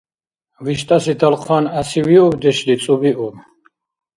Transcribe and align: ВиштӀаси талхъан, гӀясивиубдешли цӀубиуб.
ВиштӀаси 0.65 1.13
талхъан, 1.19 1.65
гӀясивиубдешли 1.73 2.75
цӀубиуб. 2.83 3.35